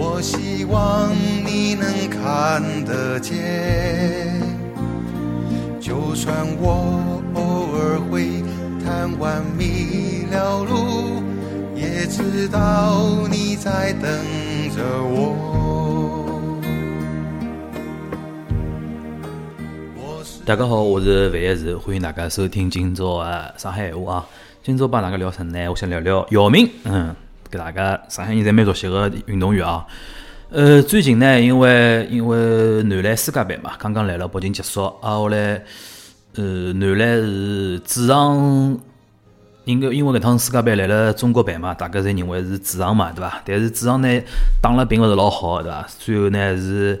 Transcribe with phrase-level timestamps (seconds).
[0.00, 1.12] 我希望
[1.44, 3.36] 你能看得见。
[5.80, 8.44] 就算我偶尔会
[8.84, 11.20] 贪玩迷了路，
[11.74, 14.08] 也知道你在等
[14.70, 15.34] 着我。
[20.46, 24.26] 大家好，我是范一石，欢迎大家收听今朝的上海闲话啊。
[24.62, 25.68] 今朝帮大家聊啥呢？
[25.68, 27.14] 我想聊聊姚明，嗯，
[27.50, 29.86] 给大家上海人侪蛮熟悉个运动员啊。
[30.50, 35.62] 呃，最近呢，因为因为男篮世界杯嘛，刚刚来了北京结束，啊，后来
[36.36, 38.78] 呃，男篮是主场，
[39.64, 43.42] 应该因为搿趟世界杯来了中国办嘛，大家侪认为是主场嘛，对伐？
[43.44, 44.08] 但是主场呢
[44.62, 45.86] 打了并勿是老好，对伐？
[45.98, 47.00] 最后呢是。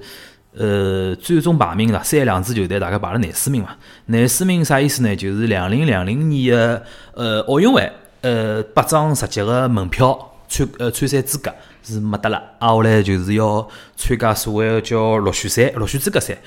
[0.56, 3.68] 呃，最终排名啦，三两支球队大概排了廿四名嘛。
[4.06, 5.14] 廿四名啥意思呢？
[5.14, 6.82] 就是两零两零年的
[7.14, 7.88] 呃奥运会，
[8.22, 12.42] 呃八张十级个门票参呃参赛资格是没得了。
[12.58, 16.38] 啊，后来就是要参加所谓个叫落选赛、落选资格赛。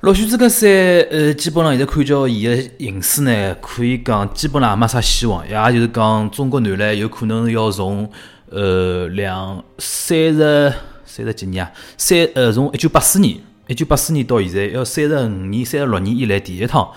[0.00, 0.68] 落选资格赛，
[1.10, 8.10] 呃，基本上现在看叫伊个形势呢，可以讲基本上也没啥希望，也就是讲中国男篮有可能要从
[8.50, 10.72] 呃两三十。
[11.04, 16.90] 三十几年啊，三呃，从一九八四年，一九八四年到现在，要三十五年、三十六年以来第一趟，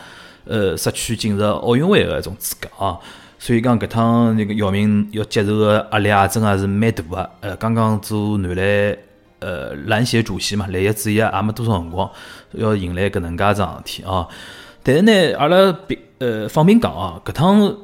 [0.45, 2.97] 呃，失去进入奥运会的一种资格啊。
[3.37, 7.29] 所以讲，搿趟那个姚明要接受的压力啊，真的是蛮大的。
[7.41, 8.97] 呃，刚刚做男篮
[9.39, 12.09] 呃篮协主席嘛，篮协主席也没多少辰光，
[12.53, 14.27] 要迎来搿能介桩事体啊。
[14.81, 17.75] 但是呢，阿拉别呃放平讲啊，搿趟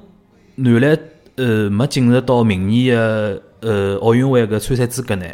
[0.55, 0.97] 男篮
[1.35, 5.25] 呃没进入到明年的呃奥运会个参赛资格呢。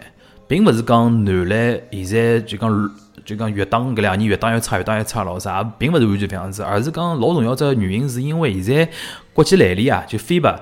[0.47, 2.90] 并勿是讲男篮现在就讲
[3.25, 8.90] 就讲越打搿两年越打越差越打越差咯啥，并勿是完全搿样子，而是讲老重要只原因是因为现在
[9.34, 10.56] 国际篮联啊，就 FIBA，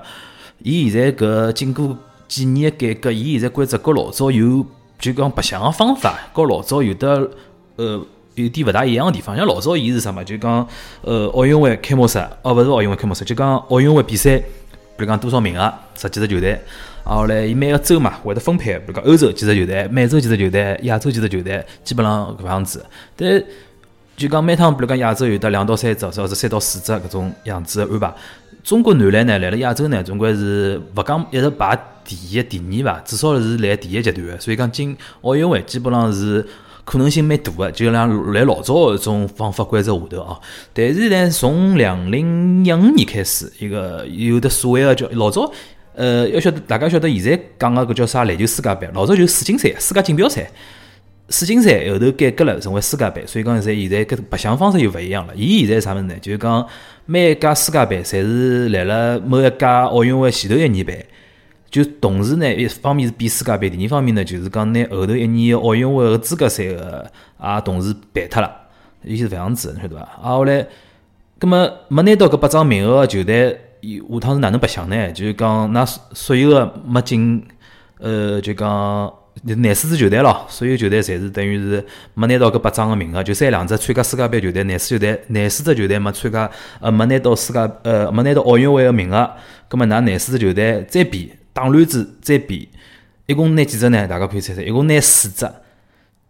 [0.62, 4.66] 伊现在搿经过几年的改革，伊现在规则跟老早有
[4.98, 7.30] 就讲白相个方法，跟老早有的
[7.76, 8.04] 呃
[8.34, 9.36] 有点勿大一样个地方。
[9.36, 10.24] 像老早伊是啥嘛？
[10.24, 10.66] 就讲
[11.02, 14.42] 呃奥运会开幕式，哦勿是奥运会开幕式，就讲奥运会比赛，
[14.96, 16.60] 比如讲多少名额，十几支球队。
[17.04, 22.84] 啊，后来伊每个州嘛会得分配，比如讲欧洲几只球队，美洲几只球队，亚洲几只球队，基本上搿样子。
[23.14, 23.40] 但
[24.16, 28.12] 就讲每趟，比如讲亚洲有得两到三只，或者三到四只搿种样子的安排。
[28.64, 34.40] 中国男篮呢，来了亚洲呢，总归是勿讲一直排第一、第二伐，至少是来第一阶段的。
[34.40, 36.44] 所以讲进奥运会基本上是
[36.86, 40.40] 可能性蛮大的，就像来老早搿种方法规则下头啊。
[40.72, 45.52] 但是呢，从两零一五年开始，一个有的所谓的叫老早。
[45.96, 50.48] 呃，要晓得，大家晓得，现在讲个搿叫啥篮球世界杯，老早就世锦赛、世界锦标赛。
[51.28, 55.34] 世锦赛后头改革了，成为世界杯，所以讲现在现在搿白相方式又勿一样了。
[55.34, 56.14] 伊现在啥物事呢？
[56.22, 56.64] 就是讲
[57.04, 60.96] 每一届世界杯侪是辣辣某一届奥运会前头一年办，
[61.70, 67.10] 就同时呢，一方面是比世界杯，第二方面呢，就是讲拿后头一年奥运会个资格赛个
[67.42, 68.50] 也同时办脱了，
[69.02, 70.02] 伊是搿样子，晓得伐？
[70.02, 70.66] 啊，后来，
[71.38, 73.60] 葛末没拿到搿八张名额个球队。
[73.82, 75.12] 伊下趟是哪能白相呢？
[75.12, 77.40] 就是讲，那所有个没进，
[77.98, 79.12] 呃，就讲
[79.42, 81.84] 廿四支球队咯，所有球队侪是等于是
[82.14, 86.50] 没拿到搿八张个名额，就三两只参加世界杯球队，廿四球队，廿四只球队没参加，
[86.80, 89.30] 呃，没拿到世界，呃，没拿到奥运会个名额，
[89.68, 92.68] 葛末㑚廿四支球队再比，打乱子再比，
[93.24, 94.06] 一共拿几只呢？
[94.06, 95.50] 大家可以猜猜，一共拿四只。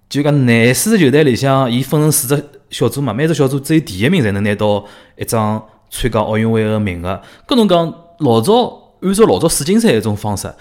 [0.08, 4.84] 就讲廿四支球队里向，伊分成四只小组嘛，每只小组只有第一名才能拿到
[5.16, 5.60] 一张。
[5.88, 10.52] 参加奥运会个名额，搿侬讲老早按照老早世锦赛一种方式，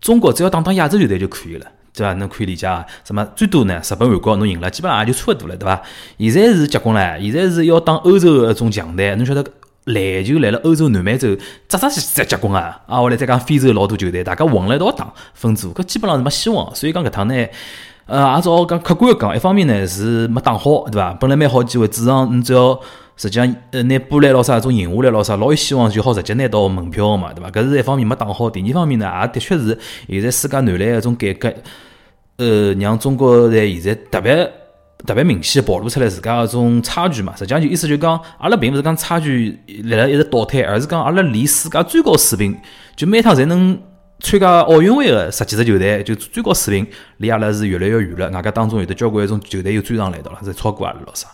[0.00, 2.14] 中国只要打打亚洲球队就可以了，对伐？
[2.14, 2.86] 侬可以理解啊？
[3.04, 3.82] 什么最多呢？
[3.82, 5.82] 日本、韩国侬赢了，基本上也就差勿多了，对伐？
[6.20, 9.44] 现在是结棍唻，现在是要打欧洲个一种强队，侬晓得
[9.84, 11.36] 篮球来了欧洲、南美洲，
[11.68, 12.80] 扎扎实实结棍啊！
[12.86, 16.74] 啊，后来再讲非洲老多球队，大家混了一道打分组，搿基本上是没希望。
[16.74, 17.34] 所以讲搿趟呢，
[18.06, 21.12] 呃，也只好讲客观讲，一方面呢是没打好，对伐？
[21.14, 22.80] 本来蛮好机会，主场你只要。
[23.16, 27.50] 实际上，呃，拿波兰咯啥种赢下来咯啥，老有希望就好直接拿到门票嘛，对伐？
[27.50, 29.78] 搿是一方面没打好，第二方面呢，也的确是
[30.08, 31.52] 现在世界男篮一种改革，
[32.38, 34.50] 呃，让中国队现在特别
[35.06, 37.34] 特别明显暴露出来自家一种差距嘛。
[37.36, 42.56] 实际上就意思就讲，阿拉并勿是讲差距辣辣一直倒退，而是讲阿拉离世界最高水平，
[42.96, 43.80] 就每趟侪能
[44.20, 46.86] 参加奥运会个十几支球队，就最高水平
[47.16, 48.30] 离阿拉是越来越远了。
[48.30, 51.28] 外加当中有的交关一种球队又追上来到了，是超过阿拉了啥？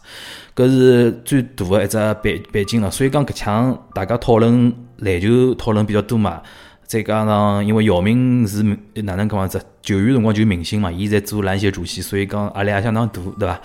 [0.54, 2.90] 搿是最大个一只背背景了。
[2.90, 6.40] 所以讲搿腔大家讨论篮球讨论比较多嘛。
[6.87, 8.62] 再加上，因为姚明是
[9.03, 9.61] 哪能讲法子？
[9.83, 13.61] 球员辰光就明星嘛，伊在做篮协主席，所以讲压力也相当大，对伐？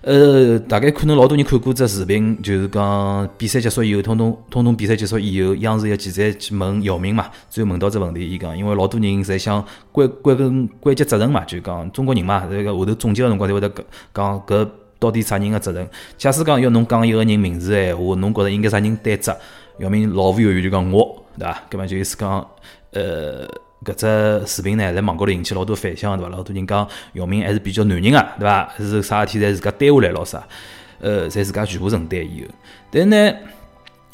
[0.00, 9.62] 呃，大概可能老多人看过只视频，就是讲比赛结束以后，通通通通比赛结束以后，央视个记者去问姚明嘛，最后问到只问题，伊讲，因为老多人在想
[9.92, 13.70] 归归根归结责任嘛，就讲中国人嘛，这个后头总结个辰光才会得
[14.14, 14.66] 讲搿
[14.98, 15.86] 到底啥人个责任？
[16.16, 19.36] 假使讲要侬讲一个人名字个闲话，侬觉着应该啥人担责？
[19.78, 21.22] 姚明毫无犹豫就讲我。
[21.38, 21.62] 对伐？
[21.70, 22.46] 搿么就意思讲，
[22.92, 23.46] 呃，
[23.84, 26.30] 搿只视频呢，在网高头引起老多反响，对伐？
[26.30, 28.72] 老多人讲姚明还是比较男人啊，对伐？
[28.78, 30.42] 是啥事体侪自家担下来咯啥？
[31.00, 32.54] 呃，侪自家全部承担以后。
[32.90, 33.36] 但是呢，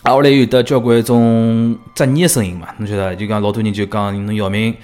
[0.05, 3.15] 后来有得交关一种质疑个声音嘛，侬晓得？
[3.17, 4.75] 就讲老多人就讲侬姚明。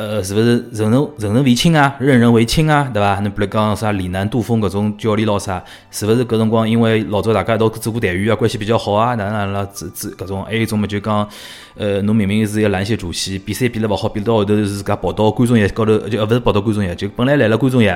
[0.00, 3.20] 呃，是勿是任人人人为亲啊，任人唯亲啊，对伐？
[3.20, 9.14] 侬比如讲啥李楠、杜峰搿种教练咯啥，是勿是搿辰光因为老早大家一道做过队员啊，关系比较好啊？
[9.16, 9.68] 哪能哪能了？
[9.74, 11.28] 这这搿种，还有一种嘛，就讲，
[11.76, 17.92] 呃，侬明明是一个篮协主席，比赛比了勿好，比到后头是自家跑到观众席高头，就呃勿是跑到观众席，就本来来了观众席。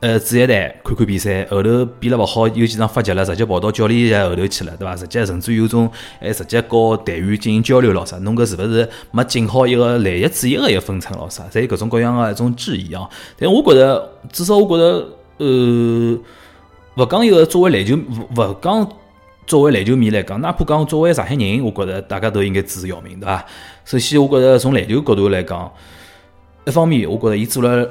[0.00, 4.94] 呃，主席台看看比赛，后头比了勿好，有几场发急了，直接跑到教练席后头去了，对伐？
[4.94, 5.90] 直接甚至有种
[6.20, 8.16] 还直接和队员进行交流咯啥？
[8.18, 11.42] 侬搿是勿是没尽好一个篮协主席个一分寸咯啥？
[11.50, 13.10] 侪有各种各样个一种质疑啊！
[13.36, 15.08] 但我觉着，至少我觉着，
[15.38, 16.16] 呃，
[16.94, 17.96] 勿讲一个作为篮球，
[18.36, 18.88] 勿讲
[19.48, 23.44] 作为篮球迷来讲，哪怕讲作为上海人，我觉着大家都应该支持姚明，对伐？
[23.84, 25.68] 首先，我觉着从篮球角度来讲，
[26.66, 27.90] 一方面，我觉着伊做了，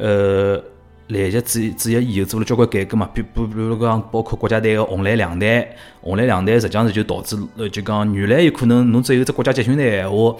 [0.00, 0.60] 呃。
[1.08, 5.68] 篮协主主席以后做了交关改革嘛，比比比如讲，包括国家队个红蓝两队，
[6.00, 10.36] 红蓝两队实际上是就导致，呃，就讲原来有可能侬只有只国家集训队闲话。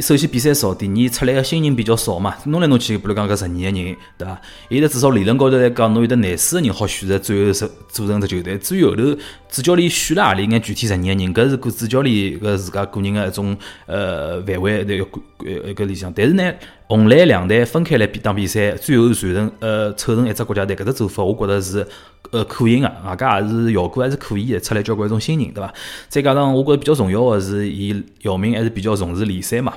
[0.00, 3.74] 首先比赛少，第二出来个新人比较少嘛，弄来弄去，比如讲搿十二个人，
[4.16, 4.40] 对伐？
[4.70, 8.56] 现在至少理论高头来讲，侬有得廿四个人好选择最后是组成只球队。
[8.58, 9.02] 至于后头
[9.48, 13.56] 主教练选了何里眼具体十二个人，搿是个主教练搿自家个人个一种
[13.86, 15.04] 呃范围个
[15.38, 16.12] 呃搿里向。
[16.14, 16.52] 但是呢，
[16.90, 21.86] 红蓝两队分开来比打比赛，最后传承呃凑成一只国家队，搿只做法我觉着是
[22.32, 25.72] 呃可行个，外加也是效果还是可以的，出来交关一种新人，对伐？
[26.08, 29.72] 再加上我觉着比较重要个是，伊姚明还是比较重视联赛嘛。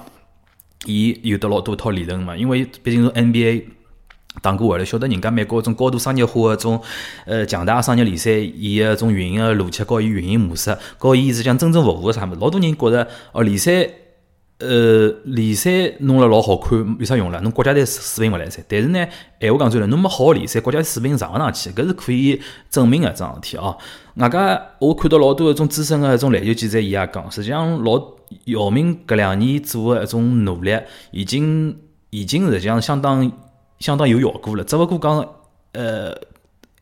[0.87, 3.65] 伊有得老多套理论嘛，因为毕竟是 NBA
[4.41, 6.81] 打过回来，晓得人家美国种高度商业化个种
[7.27, 12.39] 呃强大商业联赛，伊个种运营个逻辑，高伊运营模式，高伊是讲真正服务个啥物事。
[12.41, 13.87] 老多人觉着哦，联赛
[14.59, 17.41] 呃联赛弄了老好看，有啥用了？
[17.41, 18.63] 侬国家队水平勿来噻。
[18.67, 19.05] 但是呢，
[19.39, 23.77] 闲话讲转来，侬没好联赛，国家队水平上勿上去，搿是可以证明个桩事体哦。
[24.15, 28.01] 外加我看到老多一种资深个一种篮球记者，伊也讲，实际上老。
[28.45, 30.75] 姚明搿两年做个一种努力，
[31.11, 31.77] 已经
[32.09, 33.31] 已经实际上相当
[33.77, 34.63] 相当有效果了。
[34.63, 35.23] 只勿过讲，
[35.73, 36.17] 呃，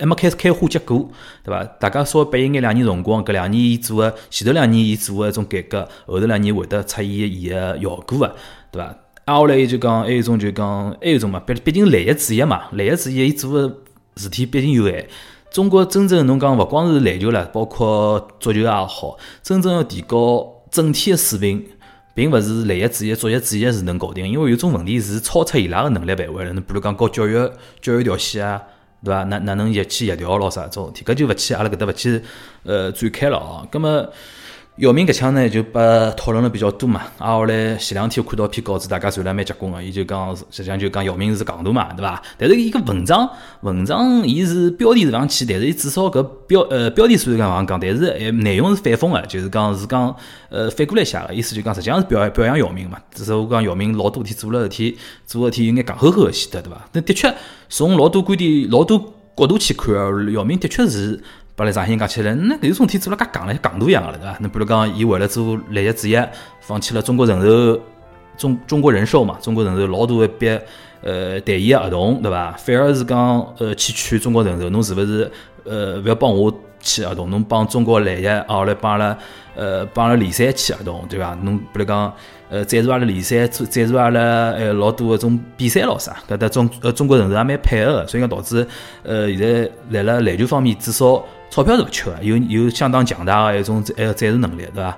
[0.02, 1.08] 还没开始开花结果，
[1.44, 1.64] 对伐？
[1.80, 8.36] 大家稍微拨伊眼两年辰光，搿两年伊做个前头两年伊做个一种改革，后头两年会得出现伊个效果个，
[8.72, 8.96] 对伐？
[9.26, 13.78] 挨下来伊就讲，还有一种就讲，还有一种嘛，毕毕竟篮协主席嘛，篮协主席伊做个
[14.16, 15.08] 事体毕竟有限。
[15.52, 20.58] 中国真正侬讲勿光是篮球了，包括足球也好，真正要提高。
[20.72, 21.66] 整体的水平，
[22.16, 26.54] 并勿是篮协主席、足协主席是能搞定，因为有种问题是超出伊拉个能力范围了。
[26.54, 27.34] 侬比如讲搞教育、
[27.82, 28.62] 教育条线啊，
[29.04, 29.24] 对伐？
[29.24, 32.22] 哪哪能一起协调咯啥种事体，搿就勿去阿拉搿搭勿去
[32.64, 33.68] 呃展开了哦。
[33.72, 34.14] 葛末。
[34.82, 37.04] 姚明搿腔呢，就把讨论了比较多嘛。
[37.20, 39.84] 啊，后来前两天我看到篇稿子，大家传了蛮结棍个。
[39.84, 42.20] 伊就讲，实际上就讲姚明是戆大嘛，对伐？
[42.36, 43.30] 但是伊个文章，
[43.62, 50.16] 文章伊是标题是上去，但是伊至少搿标呃标题虽然讲讲，但是诶内容是反讽个，就是讲是讲
[50.50, 52.98] 呃反过来写个，意思就讲实际上是表表扬姚明嘛。
[53.14, 54.98] 至少我讲姚明老多事体做了事体，
[55.28, 56.88] 做事体有眼戆呵呵个显得，对伐？
[56.94, 57.32] 那的确
[57.70, 58.98] 从老多观点、老多
[59.38, 59.94] 角度去看，
[60.34, 61.22] 姚明的确是。
[61.62, 64.36] 把来上海人讲起来，那有种体做了介戆了，像戆大一样个了，对伐？
[64.40, 66.20] 那比如讲，伊为了做篮协主席，
[66.60, 67.80] 放弃了中国人寿、
[68.36, 70.60] 中中国人寿嘛，中国人寿老大一笔
[71.02, 72.52] 呃代言合同，对伐？
[72.58, 73.20] 反而是讲
[73.58, 75.32] 呃去劝中国人寿，侬是勿是
[75.66, 79.18] 呃勿要帮我签合同，侬帮中国篮协啊，来帮阿拉
[79.56, 81.38] 呃帮阿拉联赛签合同，对伐？
[81.44, 82.14] 侬比如讲
[82.50, 84.20] 呃赞助阿拉联赛，赞助阿拉
[84.52, 88.66] 呃老多搿种比赛咯啥，搿搭中呃中国人寿也蛮配合个，所以讲导致
[89.04, 91.24] 呃现在辣辣篮球方面至少。
[91.54, 94.98] 钞票是勿缺个，有有相当强大个一种呃展示能力，对伐？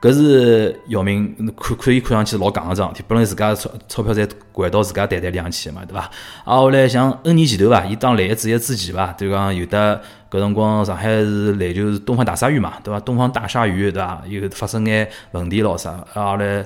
[0.00, 6.00] 搿是姚明看可以看上去老戆个桩事体，本来自家钞钞票侪掼到自家袋袋里向去嘛，对伐？
[6.44, 10.00] 啊，后来像 N 年前头伐，伊当篮协主席之前伐，就讲有的
[10.30, 13.00] 搿辰光上海是篮球是东方大鲨鱼嘛，对伐？
[13.00, 14.22] 东方大鲨鱼对伐？
[14.28, 16.64] 有发生眼问题咯啥，啊后来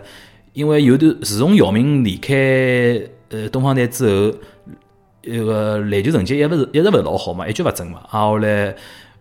[0.53, 2.35] 因为有段自从姚明离开
[3.29, 4.39] 呃东方台之后，
[5.23, 8.01] 一个篮球成绩一勿是一直勿是老好嘛，一蹶勿振嘛。
[8.11, 8.75] 啊，后来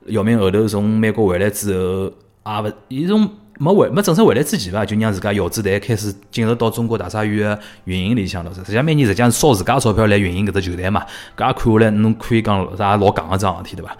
[0.07, 2.11] 姚明后头从美国回来之后，
[2.45, 8.51] 也勿伊从没回没正式回来之前伐，就让自家姚子队开始进入到中国大鲨鱼个运营里向了。
[8.53, 11.05] 实际上每年实际上是烧自家钞票来运营搿只球队嘛。
[11.37, 13.91] 搿也看下来，侬可以讲啥老戆个桩事体对伐？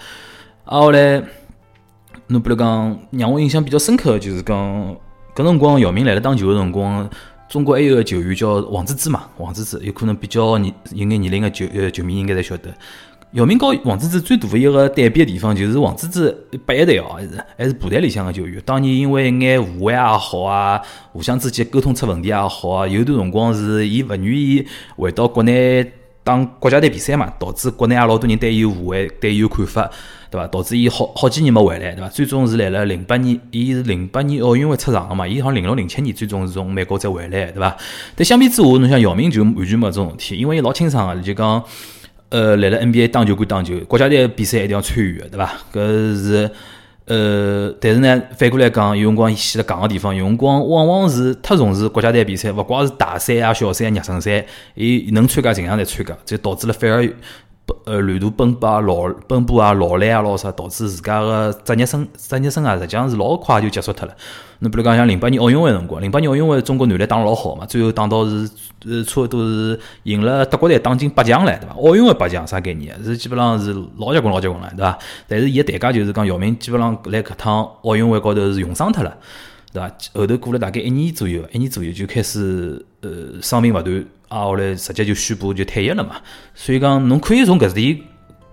[0.66, 1.22] 啊，后来
[2.28, 4.98] 侬比如讲让我印象比较深刻个就是讲。
[5.36, 7.10] 搿辰光姚明来了打球个辰光，
[7.48, 12.70] 中国还有个球员叫王治郅嘛，王治郅有可能比较年有眼年龄个球呃球迷应该侪晓得。
[13.34, 18.60] 姚明和王治郅最大个一个对比个地方，就是王治郅八一队哦，还是还是部队里向个球员。
[18.66, 20.82] 当年因为眼误会也好啊，
[21.12, 25.86] 互相之间沟通出问题也好啊，有段辰光是伊勿愿意回到国内
[26.24, 29.90] 打国家队比赛嘛，导致国内也老多人对伊有误会，对伊有看法。
[30.32, 30.48] 对伐？
[30.48, 32.10] 导致伊好好几年没回来，对伐？
[32.10, 35.28] 最终是来了零八年，伊是零八年奥运会出场个嘛？
[35.28, 37.76] 伊好像零六零七年最终是从美国再回来，对伐？
[38.16, 41.64] 但相比之下，侬像姚明就完全没搿种事体，因为伊老清爽个，就讲，
[42.30, 45.52] 呃，来了 NBA 打球归打球，国家队比赛一定要参与的，对伐？
[45.74, 45.80] 搿
[46.16, 46.52] 是，
[47.06, 54.46] 呃，但是呢，反过来讲，有辰光伊显得戆个地方，有辰光往往是太重视国家队比赛，勿光是大赛啊、小赛、啊、热身赛，
[54.76, 57.08] 伊能参加尽量来参加，就导致了反而。
[57.86, 64.14] 呃，旅途奔波啊，劳奔波啊，劳累啊，老啥，导致自家个职业生职业生涯实际上是老快就结束脱了。
[64.60, 68.50] 侬比如讲像零八年奥运会辰光，零八年奥运会中国男篮打了老好嘛，最后打到是
[68.86, 71.74] 呃差不多是赢了德国队，打进八强唻，对伐？
[71.76, 73.02] 奥运会八强啥概念？
[73.04, 75.00] 是基本上是老结棍老结棍了，对伐？
[75.28, 79.18] 但是伊个代价就是讲姚明基本上来搿趟奥运会高头是用伤脱了，
[79.72, 79.92] 对伐？
[80.14, 84.06] 后头过了大概一年左右，一年左右就开始呃伤病勿断。
[84.30, 86.16] 啊，后来直接就宣布就退役了嘛，
[86.56, 88.00] 所以讲侬可以从搿点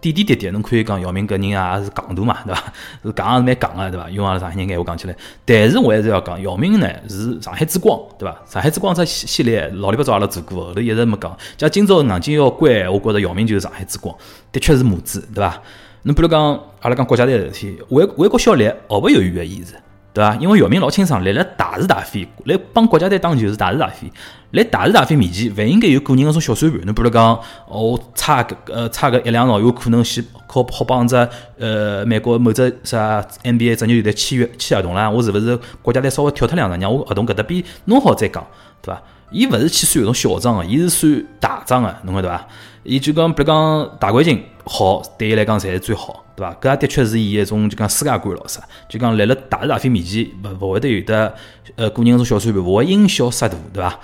[0.00, 2.72] 点点滴滴，侬可以讲姚明搿人也是戆大嘛，对伐？
[3.02, 4.10] 是讲是蛮戆个，对伐？
[4.10, 8.36] 用阿拉上海人闲话讲起来，但是我还是要讲，姚明呢是上海之光，对伐？
[8.46, 11.36] 上海之光这系列老里八早阿拉做过，后头一直没讲。
[11.58, 14.14] 像今朝硬劲要关，我觉着姚明就是上海之光，
[14.52, 15.60] 的确是母子，对伐？
[16.02, 16.40] 侬比如讲
[16.80, 19.74] 阿拉讲国家队事体，为为国效力毫不犹豫个意思。
[20.16, 20.34] 对伐？
[20.36, 24.10] 因为姚明老清爽，来了大是大非，来帮国家队打球是大是大非。
[24.52, 26.80] 来大是大非面前，勿应该有个人个种小算盘。
[26.86, 31.14] 侬比如讲，我差个呃差个一两兆，有可能去靠好帮只
[31.58, 35.10] 呃美国某只啥 NBA 职业球队签约签合同啦。
[35.10, 38.42] 我是勿是国家队稍微跳脱两场，让我合同搿搭边弄好再讲，
[38.80, 39.02] 对伐？
[39.30, 42.46] 伊勿是去算搿种小账个，伊是算大账个，侬晓得伐？
[42.84, 46.52] 伊就讲，比如讲大环境好，对伊来讲才是最好，对伐？
[46.60, 51.32] 搿也的确是伊一种就讲世界观咯啥，就讲来了大是大非面前，勿勿会得有的
[51.76, 53.96] 呃个人种小算盘，勿会因小失大，对伐？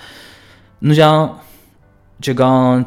[0.79, 1.37] 侬像
[2.21, 2.85] 就讲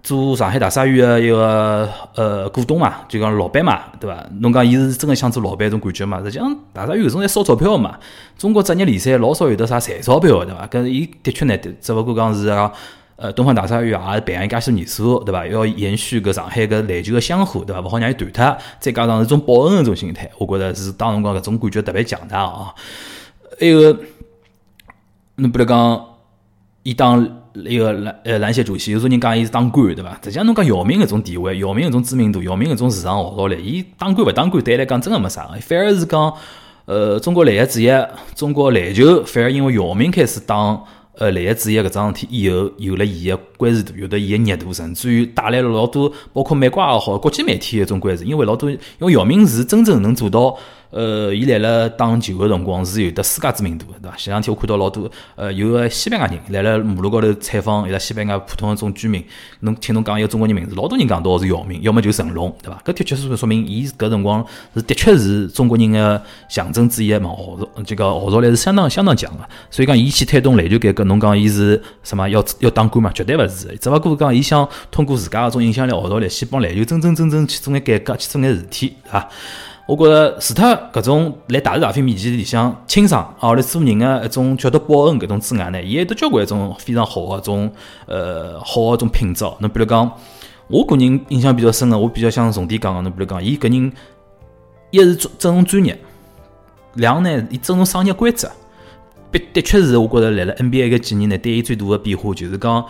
[0.00, 4.24] 做上海大鲨鱼个一个呃股东嘛，就讲老板嘛，对伐？
[4.40, 6.22] 侬讲伊是真个想做老板种感觉嘛？
[6.22, 7.98] 实际上大鲨鱼搿种在烧钞票嘛，
[8.38, 10.68] 中国职业联赛老少有得啥赚钞票，对伐？
[10.68, 12.72] 搿伊的确呢，只勿过讲是讲。
[13.20, 15.44] 呃，东方大鲨鱼也培养介许年数，对伐？
[15.44, 17.80] 要延续搿上海搿篮球个香火，对伐？
[17.82, 18.56] 勿好让伊断脱。
[18.78, 22.72] 再加上是种报恩个种心态，我觉着是当辰光搿种感觉特别强大啊。
[23.58, 23.92] 还有，
[25.34, 26.06] 侬比如讲，
[26.84, 30.12] 伊当一个篮呃篮协主席，有种人讲伊是当官，对伐？
[30.22, 36.32] 实际上侬讲姚明搿种地位，姚明搿种知名度，姚明搿种市场号召力，伊当官勿当官，对伊来讲真个没啥，反而是讲，
[36.84, 38.06] 呃，中国篮协主席，
[38.36, 40.84] 中国篮球反而因为姚明开始当。
[41.18, 50.56] 呃，篮协主席搿桩事体以后，有了伊个关注度，有了伊个热度，甚至于带来了老多，包括美国也好，国际媒体一种关注，因为老多，因为姚明是真正能做到。
[50.90, 54.16] 呃，伊来了打球个辰光是有得世界知名度，对伐？
[54.16, 59.22] 前两天我看到老多，呃，有个西班牙人来了马路高头采访，伊拉西班牙普通个种居民，
[59.60, 62.80] 侬听侬讲一个中国人名字，老多人讲到是姚明，要么就成龙，对伐？
[62.84, 64.42] 搿的确是说明伊搿辰光
[64.74, 69.46] 是的确是中国人个象征之一嘛，号召这个号召力是相当相当强个。
[69.70, 73.12] 所以讲伊去推动篮球改革，侬讲伊是什么要要当官嘛？
[73.12, 79.28] 绝对勿是，只勿过讲伊想通过自家搿种影响力号召力，去帮篮球真真正正去做眼改革，去做眼事体，对伐？
[79.88, 87.72] 我觉着除脱搿种来大是大非面前里向清爽，后来做人个一种觉得报恩搿种之外呢，伊还有得交关一种非常好个种
[88.04, 89.46] 呃好个种品质。
[89.60, 90.12] 侬比如讲，
[90.66, 93.90] 我个人印象比较深个，我比较想重点讲个，侬比如讲，伊搿人
[94.90, 95.98] 一是尊重专业，
[96.92, 98.46] 两呢伊尊重商业规则。
[99.32, 102.84] 的的确是，我觉着来了 NBA 搿几年呢，对伊最大个变化就是讲，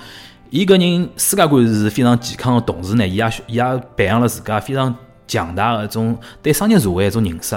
[0.50, 3.62] 伊搿人世界观是非常健康的同时呢，伊也伊也
[3.97, 4.93] 培养了自家非常。
[5.28, 7.56] 强大的一种对商业社会一种认识，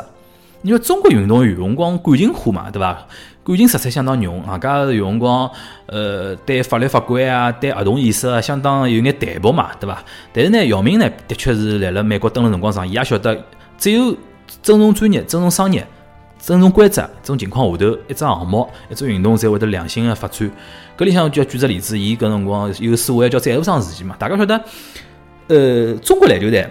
[0.61, 3.07] 因为中国运动员有辰光感情化嘛，对伐？
[3.43, 5.49] 感情色彩相当浓，啊，加有辰光
[5.87, 10.03] 呃对法律法规啊，对合同意识啊，相当有眼淡薄嘛，对伐？
[10.31, 13.43] 但是呢，姚明呢，的确是来了美国蹲了辰光长，伊也晓得
[13.79, 14.15] 只有
[14.61, 15.83] 尊重专业、尊重商业，
[16.37, 20.51] 尊重规则，这种情况下头，一只项目、一只运动才会得良性的发展。
[20.95, 24.61] 搿里向就要举只例子，伊搿辰光有所谓叫赞助商事件嘛，大家晓得，
[25.47, 26.67] 呃，中国篮球队，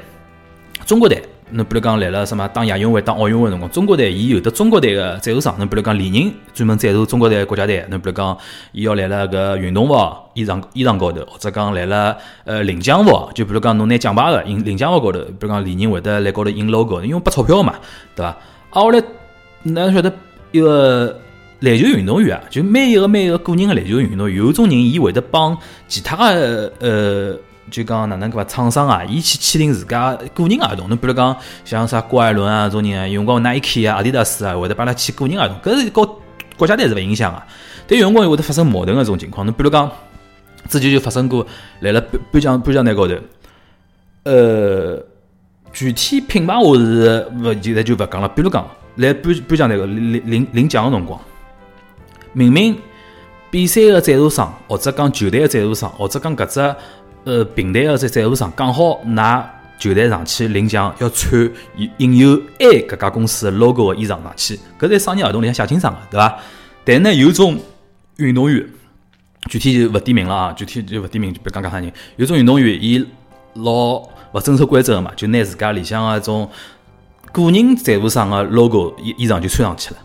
[0.90, 1.22] 中国队。
[1.52, 5.54] 侬比如讲来了什么打亚运会、打奥运会辰光，中国队伊有的中国队个赞助商。
[5.56, 7.84] 侬比如讲李宁专门赞助中国队国家队。
[7.90, 8.36] 侬比如讲
[8.72, 9.94] 伊要来了搿运动服
[10.34, 17.74] 衣裳衣裳高头，或者讲来了呃领奖服，就比如讲侬拿奖牌个印领奖服高头，比如讲李宁会得来高头印 logo，因为拨钞票嘛，
[18.16, 18.28] 对伐？
[18.30, 18.38] 啊，
[18.70, 19.00] 后来
[19.62, 20.12] 哪晓得
[20.50, 21.16] 一个
[21.60, 25.56] 篮球运动员啊，就每一个每一个个人个篮球运动员，有种人伊会得帮
[25.86, 27.38] 其他个呃。
[27.70, 30.88] 就讲哪能个厂商啊，伊去签订自家个人合同。
[30.88, 35.72] 侬比如讲像啥郭艾伦啊，种人啊，用光 Nike 啊、阿迪达斯啊，会得帮他签个人合同。
[35.72, 36.18] 搿是告
[36.56, 37.42] 国家队是勿影响个，
[37.86, 39.46] 但有辰光又会得发生矛盾个种情况。
[39.46, 39.90] 侬比如讲，
[40.68, 41.46] 之前就发生过，
[41.80, 43.14] 来了颁颁奖颁奖台高头，
[44.24, 45.02] 呃，
[45.72, 48.28] 具体品牌我是勿现在就勿讲了。
[48.28, 51.18] 比如讲，来颁颁奖台个领领领奖个辰光，
[52.32, 52.76] 明明
[53.50, 56.76] 比赛个赞助商，或者讲球队个赞助商，或者讲搿只。
[57.24, 59.48] 呃，平台个在赞助商刚好拿
[59.78, 61.50] 球队上去领奖，要穿
[61.98, 66.38] 印有 A 搿家公司 logo 个衣裳上去，搿在商业合同里向写清爽个，对伐？
[66.84, 67.58] 但是呢，有种
[68.16, 68.66] 运动员，
[69.48, 71.92] 具体就勿点名了啊，具体就勿点名，就别讲讲啥人。
[72.16, 73.06] 有种运动员，伊
[73.54, 76.48] 老勿遵守规则个嘛，就拿自家里向个种
[77.32, 80.00] 个人赞助商个 logo 衣衣裳就穿上去了，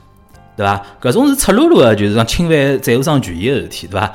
[0.56, 0.86] 对伐？
[1.02, 4.14] 搿种是赤裸裸个，就是讲侵犯赞助商权益个事体，对伐？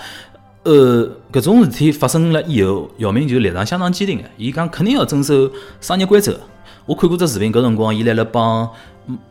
[0.62, 5.50] 呃，搿种事体发生了以后，姚明就立场相当坚定的，伊讲肯定要遵守
[5.80, 6.38] 商业规则。
[6.84, 8.68] 我看过只视频，搿辰光伊来了帮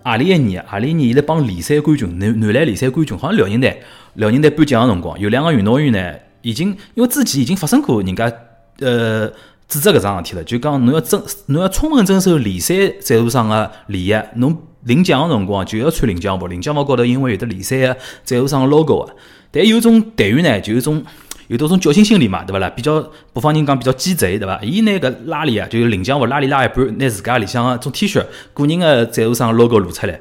[0.04, 3.82] 阿里一年，阿里一年伊来帮联赛冠军南南篮联赛冠军，好像辽宁队，
[4.16, 8.32] 辽宁队颁奖个辰光，有两个运动员呢，已经因为之前已经发生过人家
[8.80, 9.30] 呃
[9.70, 19.14] 指责搿桩事体了，就讲侬要遵侬要充分遵守联赛赞助商个利益，侬领奖个辰光就要穿领奖服，领奖服高头因为有的联赛赞助商个 logo 啊。
[19.52, 21.04] 但有种队员呢，就有种
[21.48, 22.70] 有多种侥幸心理嘛，对勿啦？
[22.72, 23.00] 比较
[23.34, 24.60] 北方人讲比较鸡贼，对伐？
[24.64, 28.24] 伊拿个拉链啊，就是领奖服拉链拉一半，拿自家里向个种 T 恤
[28.54, 30.20] 个人个赞助商 logo 露出来。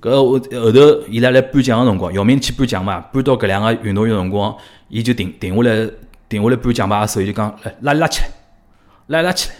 [0.00, 4.54] 搿后头伊拉来颁奖个辰光，姚明去颁奖嘛，颁到搿两个运动员辰光，
[4.88, 5.88] 伊就停停下来，
[6.28, 8.28] 停下来颁奖牌个时候就讲，来拉拉起来，
[9.06, 9.56] 拉拉起来。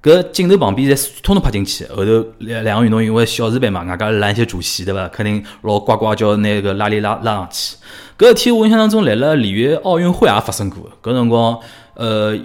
[0.00, 5.08] 搿镜头旁边侪通通拍进去，后头两两个运动员因为小时班嘛，外加揽一些主席对伐？
[5.08, 7.76] 肯定老呱呱叫拿个拉链拉拉上去。
[8.16, 10.88] 搿事体我印象当中，来了里约奥运会也发生过。
[11.02, 11.58] 搿辰光，
[11.94, 12.38] 呃，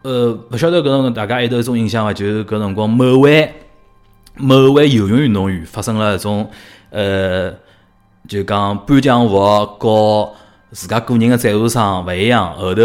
[0.00, 2.12] 呃，勿晓得搿辰光大家还有得一种印象伐？
[2.14, 3.52] 就是搿辰光某位
[4.36, 6.50] 某位游泳运动员发生了一种，
[6.88, 7.52] 呃，
[8.26, 10.34] 就讲颁奖服和
[10.72, 12.82] 自家个人的赞助商勿一样，后头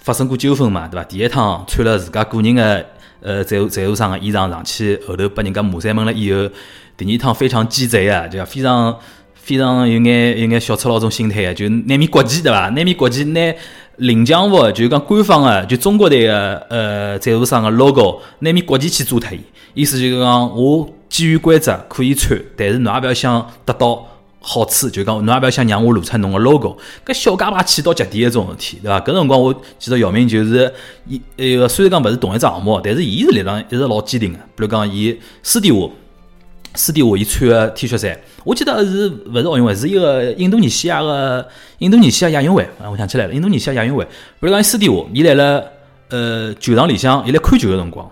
[0.00, 1.04] 发生过纠纷嘛，对伐？
[1.04, 2.86] 第一趟穿了自家个人的
[3.22, 6.48] 呃赞赞助商的衣裳上去，后头被人家骂三门了以后，
[6.96, 8.96] 第二趟非常鸡贼啊，就非常。
[9.42, 12.68] 非常有眼有眼小赤佬种心态个，就拿面国旗对伐？
[12.68, 13.52] 拿面国旗拿
[13.96, 19.40] 领奖服，就讲官方个，就中国队个呃赞助商个 logo，拿面国旗去做脱伊。
[19.74, 24.06] 意思就是讲，我基于规则可以穿，但是侬也勿要想得到
[24.40, 26.76] 好处，就讲侬也勿要想让我露出侬个 logo。
[27.06, 28.98] 搿小家派气到极点一种事体，对伐？
[29.00, 30.72] 搿辰光我记得姚明就是
[31.06, 34.38] 伊那个虽然讲勿是同一只项目，但是伊是立场一直老坚定个。
[34.38, 35.90] 比如讲伊私底下。
[36.76, 41.44] 私底下伊穿个 T 恤衫，我记得是勿是奥运会，是一个印度尼西亚个
[41.78, 42.86] 印度尼西亚亚运会啊！
[42.88, 44.04] 我想起来了，印度尼西亚亚运会。
[44.04, 45.64] 比如讲伊，私底下伊来了
[46.10, 48.08] 呃球场里向，伊来看球个辰光，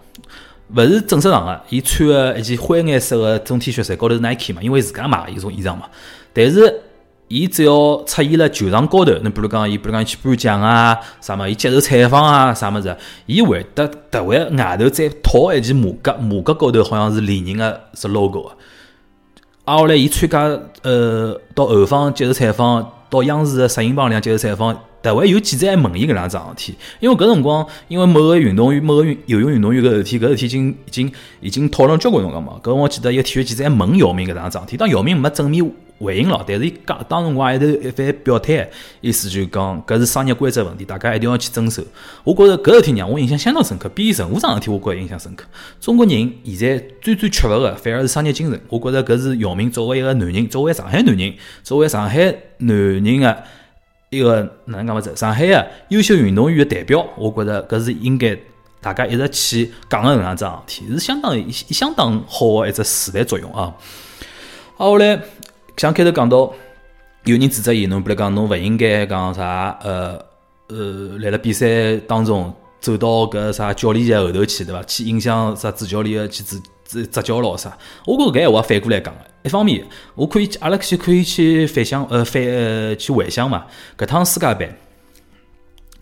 [0.74, 5.82] 勿是正式场个，伊穿个一件灰颜色个种 T 恤衫，高头是 Nike 嘛，因为自家买一种衣裳嘛。
[6.38, 6.82] 但是
[7.26, 7.72] 伊只要
[8.04, 12.96] 出现了球场高头，侬比如讲，伊比如讲去颁奖啊，啥么，伊接受采访啊，啥么子，
[13.26, 18.50] 伊会得特会外头再套一件马甲，马甲高头好像是李宁个是 logo 个。
[19.64, 20.38] 啊，后来伊参加
[20.82, 32.60] 呃到后方接受采访，到央视个摄影棚里向接受采访，特会有记者还问伊搿两桩事体，因为搿辰光，因为某个运动员，某个运游泳运动员搿事体，搿事体已经已经已经讨论交关辰光嘛。
[32.62, 35.70] 搿我记得一个体育记者还问姚明搿桩事体，当姚明没正面。
[36.00, 41.82] 回应了，但是伊讲当时我还头一番表态，意思就讲搿是商业规则问题，大家一定要去遵守。
[42.22, 45.44] 我觉着搿事体让我印象相当深刻，比任何桩事体我觉着印象深刻。
[45.80, 51.34] 中国人现在最最缺乏个反而是商业精神，我觉着搿是姚明作为一个男人，作为上海男人，
[51.64, 53.36] 作为上海男人个
[54.10, 55.14] 一个哪能讲法子？
[55.16, 58.38] 上海个优秀运动员的代表，我觉着搿是应该
[58.80, 63.74] 大家一直去讲个搿样桩事体，是相当相当好个一只示范作用啊。
[64.76, 65.20] 后来。
[65.80, 66.52] 像开头讲到，
[67.22, 70.20] 有人指责伊，侬比如讲，侬勿应该讲啥，呃
[70.66, 74.82] 呃，来了比赛当中走到搿啥教练席后头去，对伐？
[74.82, 77.78] 去影响啥主教练个去指执执教咯啥。
[78.04, 84.74] 我觉搿闲话反过来讲个，一方面我可以阿拉去可以去反想呃反呃去回想嘛，搿趟世界杯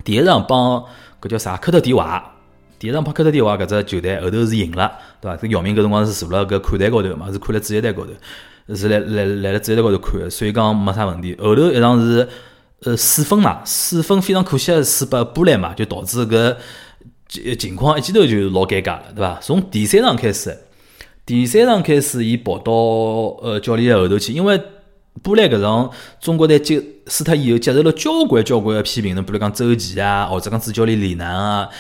[0.05, 0.85] 第一场帮
[1.20, 2.33] 搿叫啥科特迪瓦。
[2.79, 5.37] 第一场帮科特迪瓦搿只球队后头是赢了，对伐？
[5.38, 11.35] 搿姚明搿辰光是坐辣搿看台高头嘛，是看辣主席台高头，是来来来辣主席台高头看，所以讲没啥问题。
[11.38, 12.29] 后头一场是
[12.83, 16.57] 呃四分嘛，四分非常可惜个输拨波兰嘛，就导致搿
[17.57, 19.38] 情况一记头就老尴尬了，对伐？
[19.40, 20.57] 从第三场开始，
[21.26, 24.58] 第三场开始伊跑到呃教练后头去，因为。
[25.22, 31.70] 波兰搿场中国队接输脱以后，接受了交关交关个批评，侬比如讲周琦啊，或者讲主教练李楠啊，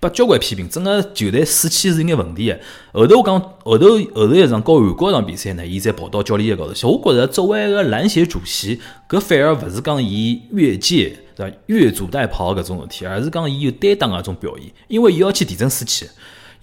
[0.00, 2.58] 把交关批评，整个球队士气是有眼问题个。
[2.92, 6.84] 后头我讲后头后头一场跟韩国场比赛呢，伊才跑到教练席高头去。
[6.84, 16.06] 我觉着作为一个篮协主席，搿反而勿是讲伊越界对伐，越俎代庖搿种事体，而是讲伊有担当个种表现，因为伊要去提振士气。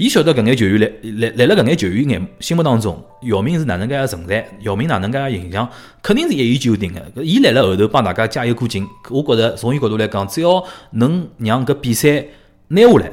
[0.02, 5.70] 伊晓得搿眼球员来来来了搿眼球员眼心目当中，姚明是哪能介个存在，姚明哪能介个形象，
[6.02, 7.24] 肯定是一言九鼎个。
[7.24, 12.26] 伊来了后头帮大家加油鼓劲，我觉着从伊角度来讲，只要能让搿比赛
[12.70, 13.12] 拿下来，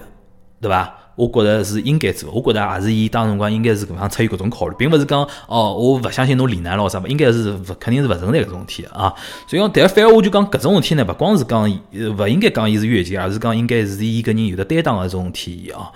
[0.62, 0.94] 对伐？
[1.14, 2.30] 我觉着是应该做。
[2.30, 9.12] 我觉着也是伊当辰光应该是搿样出于搿种考虑，并勿是讲哦，我勿相信侬李楠咯啥物，应该是勿肯定是勿存在搿种事体啊。
[9.46, 15.92] 所以讲，但反而我就讲搿种事体呢，勿光是讲勿应该讲伊是越界，而是讲应该是伊搿人有的担当个种体现啊。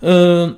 [0.00, 0.54] 嗯，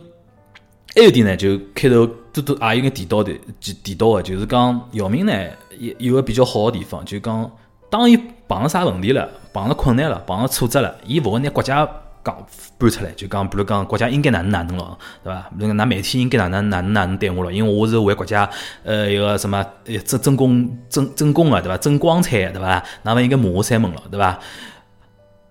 [0.94, 5.32] 还有点呢，就开头都都也有眼提到的，提提到的，就是讲姚明呢，
[5.78, 7.50] 有有个比较好的地方，就讲
[7.88, 8.16] 当伊
[8.48, 11.88] 碰着啥问题了，碰着困难了，碰着挫折了，伊勿会拿国家
[12.24, 12.46] 讲
[12.78, 15.48] 搬出来，就讲比如讲国家应该哪能哪能咯，对伐？
[15.56, 18.48] 比如讲，㑚媒体应该哪能哪能哪能对我咯，因为我是为国家
[18.82, 19.64] 呃一个什么
[20.04, 21.76] 争争功争争功啊，对伐？
[21.78, 22.82] 争光彩，对伐？
[23.02, 24.38] 那么应该骂我三门了，对伐？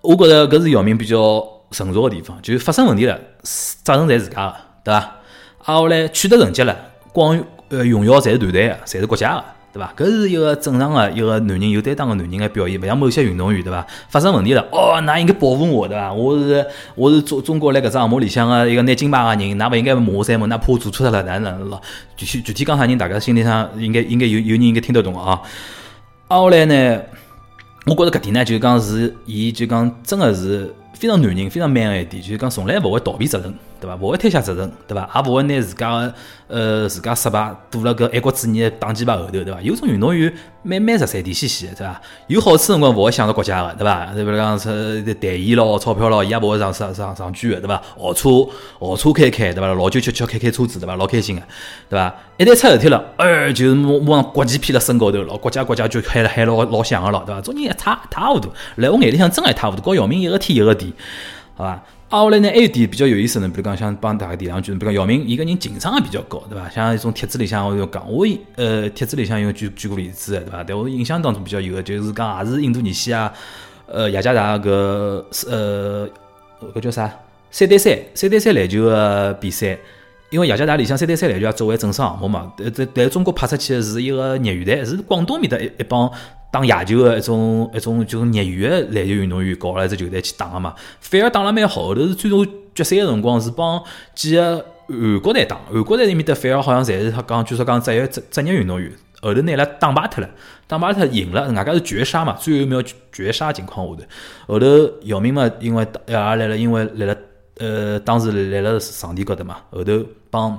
[0.02, 1.52] 我觉着搿是姚明比较。
[1.72, 3.20] 成熟个地方，就是发生问题了，
[3.84, 4.98] 责任侪自家个，对伐？
[4.98, 5.16] 啊，
[5.60, 6.76] 后来取得成绩了，
[7.14, 9.94] 光呃荣耀侪是团队个，侪是国家个，对伐？
[9.96, 13.86] 搿是一个正常个一个男人有担当个男人个表现，勿像某些运动员，对伐？
[14.10, 16.14] 发生问题了，哦，㑚应该保护我，对伐？
[16.14, 21.82] 我是我是中中国辣搿只项目里向个一个拿金牌个人，㑚勿应该骂我三骂，哪怕我做错了，哪能了？
[22.16, 25.42] 具体具体讲啥人，大家心里上应该应该有有人应该听得懂啊。
[26.28, 27.02] 啊，后来呢，
[27.86, 30.74] 我觉着搿点呢，就讲是伊就讲真个是。
[30.96, 33.96] 非常男人，非常 man 个一点，就是讲从来勿会逃避责任，对伐？
[33.98, 35.10] 勿会推卸责任，对伐？
[35.14, 36.14] 也勿会拿自家
[36.48, 39.62] 呃自家失败堵辣搿爱国主义个挡箭牌后头，对伐？
[39.62, 42.02] 有种运动员蛮蛮实在、甜兮兮个，对伐？
[42.28, 44.06] 有好处辰光勿会想着国家个，对伐？
[44.14, 47.82] 比如讲是代言咯、钞票咯，伊也勿会上上上上居个，对伐？
[47.98, 48.30] 豪车
[48.80, 49.68] 豪车开开，对伐？
[49.74, 50.96] 老酒吃吃开开车子，对伐？
[50.96, 51.42] 老开心个，
[51.90, 52.16] 对伐？
[52.38, 57.42] 一旦出事体了，呃，就是马马上国旗披辣身高头了，国家国家就喊了喊老老响个咯，对伐？
[57.42, 60.85] 种人一塌一塌糊涂，来我眼里向真一塌糊涂，和姚明一个天一个地。
[61.58, 66.70] 好吧，啊，后来呢，还有点比较有意思呢，比如讲，想帮大家提两句，比如讲，姚明，伊个人情商也比较高，对伐？
[66.70, 68.26] 像一种帖子里向，我要讲，我
[68.58, 70.62] 呃，帖子里向有举举过例子，对伐？
[70.66, 73.32] 但我印象当中比较有个，就是讲，也是印度尼西亚，
[73.88, 76.06] 呃，雅加达个呃，
[76.76, 77.10] 搿叫啥？
[77.52, 79.78] 三对三，三对三篮球个比赛，
[80.30, 86.12] 因为雅加达里向三对三篮球也作为正式项目嘛，但在在中国派出去的是一个业余队，是广东面的一一帮。
[86.56, 91.88] 打野球的一种一种就是业余的篮球运动员搞了一支球队去打个嘛，反而打了蛮好。
[91.88, 98.90] 后头是最终决赛的辰光是帮几个韩国队打，韩国队里面的反而好像侪是他讲，据说讲职业职职业运动员。
[99.22, 100.30] 后头拿了打败脱了，
[100.66, 103.94] 打败脱赢了，外加是绝杀嘛，最后一秒绝杀情况下
[104.48, 104.54] 头。
[104.54, 104.66] 后头
[105.02, 107.18] 姚明嘛，因为也来了，因为来了
[107.58, 110.58] 呃，当时来了场地高头嘛，后头帮。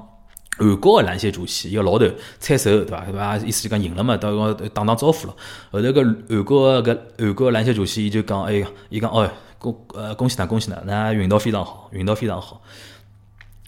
[0.58, 2.06] 韩国的篮协主席一个老头
[2.38, 3.04] 蔡守，对伐？
[3.04, 3.36] 对伐？
[3.38, 5.34] 意思就讲赢了嘛，到个打打招呼了。
[5.70, 12.62] 后头个韩国个韩国篮协主席伊就讲，哎呀，伊讲哦，恭呃恭喜㑚，恭喜㑚，那运道非常好，运道非常好。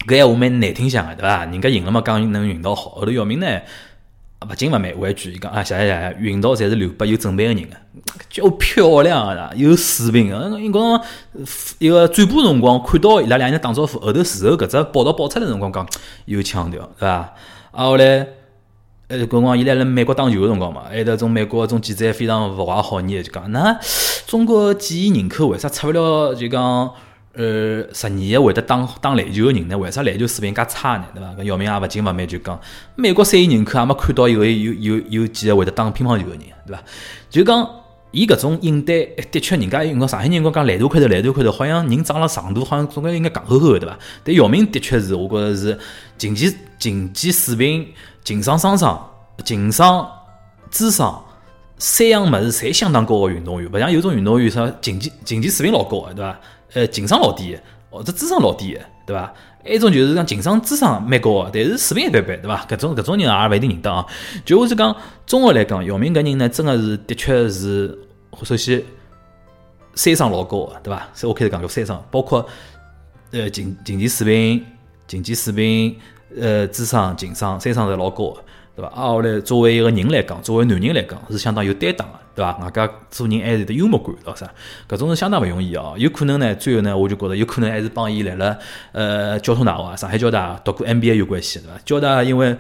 [0.06, 1.44] 搿闲话蛮难听相个，对伐？
[1.44, 2.90] 人家赢了嘛，讲能运道好。
[2.90, 3.46] 后头姚明呢？
[4.46, 7.76] 勿紧勿慢，回一句，伊讲啊，谢谢谢谢，运道侪是留拨有准备个人个，
[8.30, 10.60] 叫漂亮个，有水平个。
[10.60, 11.02] 因讲
[11.80, 15.84] 一个转播辰光看到伊拉两人打招呼，后头事后搿只报道爆出来辰光讲
[16.26, 17.34] 有腔调，对伐？
[17.72, 18.28] 啊后来，
[19.08, 23.76] 呃，搿辰光伊来辣美国打球个辰光嘛，还得种美国种记者非常勿怀好意，就讲那
[24.28, 26.92] 中国几亿人口为啥出勿了就讲？
[27.34, 29.78] 呃，十二个会得打打篮球个人呢？
[29.78, 31.04] 为啥篮球水平介差呢？
[31.14, 31.30] 对伐？
[31.34, 32.58] 搿姚明也勿紧勿慢就讲，
[32.96, 36.82] 美国三亿人口，也没看到有有有有几个会得打乒乓球个人，对伐？
[37.30, 37.70] 就讲
[38.10, 43.96] 伊搿种应对，的确人家因为上海人讲讲烂大块头烂大块头，好像人长了长度，好像总归应该戆厚厚个，对伐？
[44.24, 45.78] 但姚明的确是，我觉着是
[46.16, 47.86] 竞技竞技水平、
[48.24, 49.08] 情商、双商、
[49.44, 50.10] 情商、
[50.70, 51.22] 智商
[51.76, 56.40] 三样物事侪相当高个运动员，勿像有种运动员啥竞技竞技水平老高个，对伐？
[56.74, 57.58] 呃，情商老低，
[57.90, 59.32] 或者智商老低，对伐？
[59.64, 62.66] 还一种就是讲情商智商蛮高个，但是水平一般般，对伐？
[62.68, 64.06] 搿种搿种人也勿一定认得啊。
[64.44, 64.94] 就我是讲
[65.26, 67.98] 综合来讲，姚明搿人呢，真个是的确是
[68.42, 68.82] 首先
[69.94, 71.08] 三商老高个，对伐？
[71.14, 72.46] 所以我开始讲搿三商，包括
[73.32, 74.64] 呃竞竞技水平、
[75.06, 75.96] 竞技水平、
[76.38, 78.44] 呃智商、情商三商侪老高个。
[78.78, 78.88] 对伐？
[78.94, 82.56] 啊，后来作为一个人来讲，作为男人来讲，是相当有担当个，对伐？
[82.58, 84.48] 外加做人还是得幽默感，对伐？
[84.88, 85.94] 搿种是相当勿容易哦。
[85.98, 88.56] 有可能呢，最后呢，我就觉着有可能还是帮伊来了
[88.92, 91.72] 呃交通大学、上海交大读过 MBA 有关系，对伐？
[91.84, 92.56] 交大因为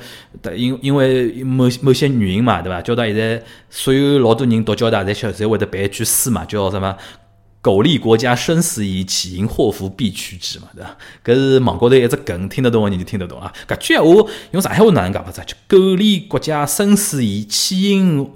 [0.56, 2.82] 因因为某某些原因嘛，对伐？
[2.82, 6.96] 交大现在所有老多人读交大，侪晓侪会得背一句诗嘛，叫什么？
[7.60, 10.96] 苟利国家生死以，岂因祸福避趋之嘛，对伐？
[11.24, 13.52] 搿是网高头一只梗，听得懂的人就听得懂啊。
[13.66, 15.42] 搿句闲话用上海话哪能讲法子？
[15.46, 18.30] 就苟利国家生死以，岂因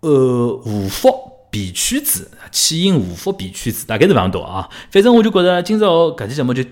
[0.00, 1.14] 呃祸福
[1.50, 2.28] 避趋之？
[2.50, 3.84] 岂因祸福避趋之？
[3.86, 4.68] 大概是搿样读啊。
[4.90, 6.64] 反正我就觉着今朝搿期节目就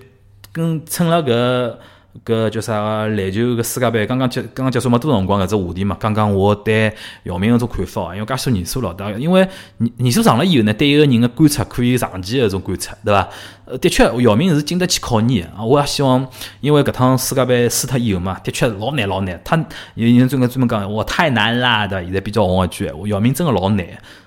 [0.51, 1.77] 跟趁了搿。
[2.25, 6.93] 搿叫啥个篮球搿世界杯刚刚结刚刚结束没，多辰光搿只话题嘛，讲讲我对
[7.23, 9.17] 姚明搿种看法哦，因为介许多年数了，对伐？
[9.17, 9.47] 因为
[9.77, 13.29] 年年数长了以后呢，对一个人的观察可以长期的搿种观察，对伐？
[13.65, 15.63] 呃，的确，姚明是经得起考验啊。
[15.63, 16.27] 我也希望，
[16.59, 19.39] 因为搿趟世界杯输脱以后嘛，的确老难老难。
[19.45, 19.55] 他
[19.95, 22.03] 有人专门专门讲，哇，太难啦，对伐？
[22.03, 23.85] 现在比较红一句，姚明真的老难。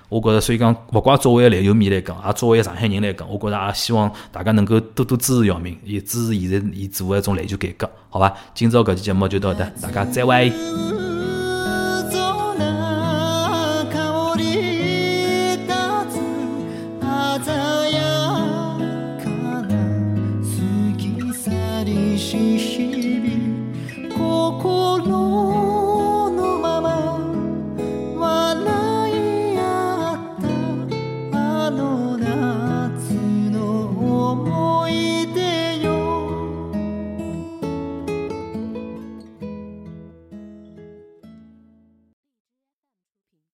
[0.09, 8.33] 我觉着，所以讲，勿怪作为篮球迷来讲，也作为上海人来讲，我觉着也希望大家能够多多支持姚明，也支持现在伊做的一种篮球改革，好伐？
[8.53, 11.04] 今朝搿期节目就到这，大家再会。